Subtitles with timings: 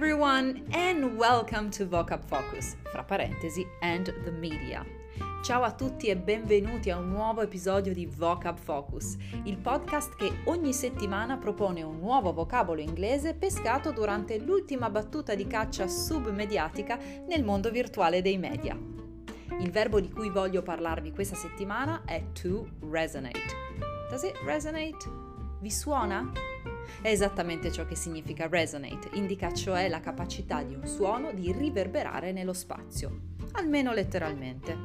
[0.00, 4.86] everyone and welcome to Vocab Focus, fra parentesi, and the media.
[5.42, 10.30] Ciao a tutti e benvenuti a un nuovo episodio di Vocab Focus, il podcast che
[10.44, 16.96] ogni settimana propone un nuovo vocabolo inglese pescato durante l'ultima battuta di caccia submediatica
[17.26, 18.78] nel mondo virtuale dei media.
[19.58, 23.50] Il verbo di cui voglio parlarvi questa settimana è to resonate.
[24.08, 25.10] Does it resonate?
[25.60, 26.30] Vi suona?
[27.00, 32.32] È esattamente ciò che significa resonate, indica cioè la capacità di un suono di riverberare
[32.32, 33.20] nello spazio,
[33.52, 34.76] almeno letteralmente.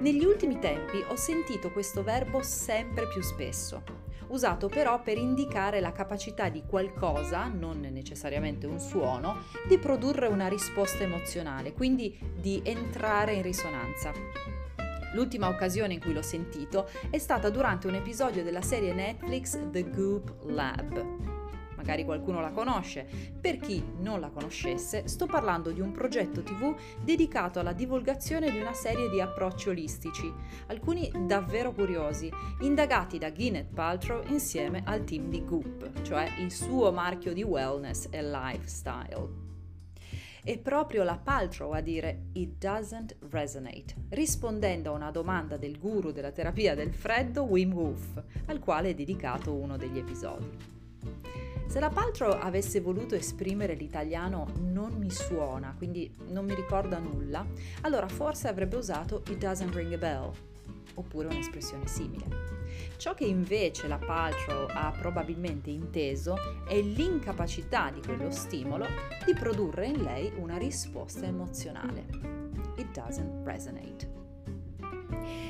[0.00, 3.82] Negli ultimi tempi ho sentito questo verbo sempre più spesso,
[4.28, 10.48] usato però per indicare la capacità di qualcosa, non necessariamente un suono, di produrre una
[10.48, 14.12] risposta emozionale, quindi di entrare in risonanza.
[15.14, 19.88] L'ultima occasione in cui l'ho sentito è stata durante un episodio della serie Netflix The
[19.88, 21.32] Goop Lab.
[21.76, 23.06] Magari qualcuno la conosce.
[23.40, 28.58] Per chi non la conoscesse, sto parlando di un progetto TV dedicato alla divulgazione di
[28.58, 30.32] una serie di approcci olistici,
[30.66, 36.90] alcuni davvero curiosi, indagati da Gwyneth Paltrow insieme al team di Goop, cioè il suo
[36.90, 39.53] marchio di wellness e lifestyle.
[40.44, 46.12] È proprio la Paltrow a dire It doesn't resonate, rispondendo a una domanda del guru
[46.12, 50.46] della terapia del freddo Wim Hof, al quale è dedicato uno degli episodi.
[51.66, 57.46] Se la Paltrow avesse voluto esprimere l'italiano non mi suona, quindi non mi ricorda nulla,
[57.80, 60.30] allora forse avrebbe usato It doesn't ring a bell,
[60.94, 62.26] oppure un'espressione simile.
[62.96, 68.86] Ciò che invece la Paltrow ha probabilmente inteso è l'incapacità di quello stimolo
[69.24, 72.06] di produrre in lei una risposta emozionale.
[72.76, 74.23] It doesn't resonate.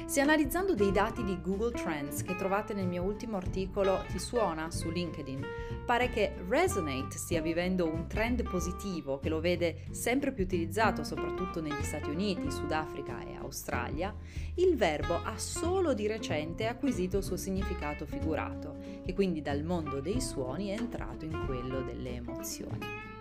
[0.06, 4.70] Se analizzando dei dati di Google Trends che trovate nel mio ultimo articolo Ti suona
[4.70, 5.44] su LinkedIn,
[5.84, 11.60] pare che Resonate stia vivendo un trend positivo che lo vede sempre più utilizzato soprattutto
[11.60, 14.14] negli Stati Uniti, Sudafrica e Australia,
[14.56, 20.00] il verbo ha solo di recente acquisito il suo significato figurato, che quindi dal mondo
[20.00, 23.12] dei suoni è entrato in quello delle emozioni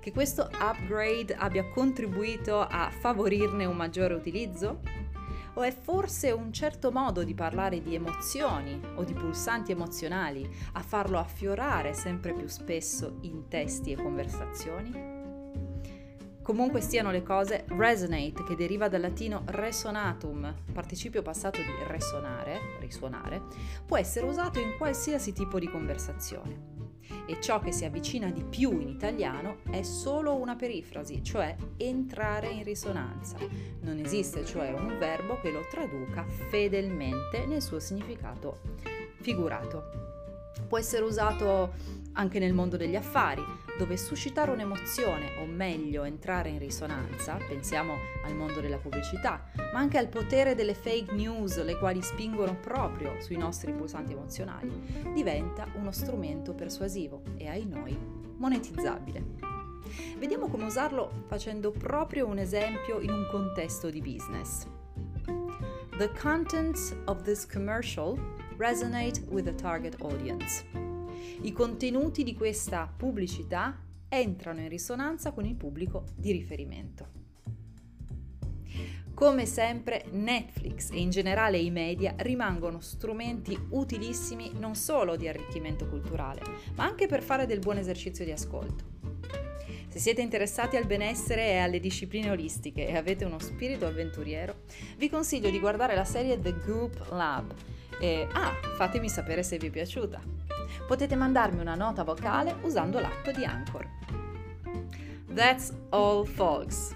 [0.00, 4.80] che questo upgrade abbia contribuito a favorirne un maggiore utilizzo?
[5.54, 10.82] O è forse un certo modo di parlare di emozioni o di pulsanti emozionali a
[10.82, 15.19] farlo affiorare sempre più spesso in testi e conversazioni?
[16.50, 23.40] Comunque stiano le cose, resonate, che deriva dal latino resonatum, participio passato di resonare, risuonare,
[23.86, 26.88] può essere usato in qualsiasi tipo di conversazione
[27.26, 32.48] e ciò che si avvicina di più in italiano è solo una perifrasi, cioè entrare
[32.48, 33.36] in risonanza.
[33.82, 38.58] Non esiste cioè un verbo che lo traduca fedelmente nel suo significato
[39.20, 40.08] figurato.
[40.66, 43.42] Può essere usato anche nel mondo degli affari,
[43.78, 47.94] dove suscitare un'emozione, o meglio entrare in risonanza, pensiamo
[48.24, 53.20] al mondo della pubblicità, ma anche al potere delle fake news, le quali spingono proprio
[53.20, 54.70] sui nostri pulsanti emozionali,
[55.14, 57.96] diventa uno strumento persuasivo e ai noi
[58.36, 59.24] monetizzabile.
[60.18, 64.66] Vediamo come usarlo facendo proprio un esempio in un contesto di business.
[65.96, 68.18] The contents of this commercial
[68.56, 70.89] resonate with the target audience.
[71.42, 77.18] I contenuti di questa pubblicità entrano in risonanza con il pubblico di riferimento.
[79.14, 85.86] Come sempre Netflix e in generale i media rimangono strumenti utilissimi non solo di arricchimento
[85.86, 86.40] culturale,
[86.74, 88.84] ma anche per fare del buon esercizio di ascolto.
[89.88, 94.62] Se siete interessati al benessere e alle discipline olistiche e avete uno spirito avventuriero,
[94.96, 97.52] vi consiglio di guardare la serie The Goop Lab.
[98.00, 100.39] E ah, fatemi sapere se vi è piaciuta
[100.86, 103.86] potete mandarmi una nota vocale usando l'app di Anchor.
[105.34, 106.94] That's all, folks.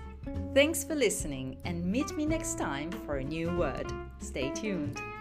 [0.52, 3.92] Thanks for listening and meet me next time for a new word.
[4.18, 5.13] Stay tuned.